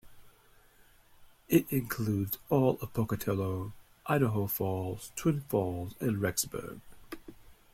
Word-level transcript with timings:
It 1.47 1.67
includes 1.71 2.39
all 2.49 2.79
of 2.81 2.91
Pocatello, 2.91 3.71
Idaho 4.07 4.47
Falls, 4.47 5.11
Twin 5.15 5.41
Falls, 5.41 5.93
and 5.99 6.17
Rexburg. 6.17 6.79